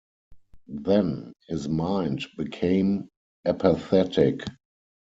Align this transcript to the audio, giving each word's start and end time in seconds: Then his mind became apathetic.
Then 0.65 1.31
his 1.47 1.69
mind 1.69 2.25
became 2.35 3.07
apathetic. 3.45 4.41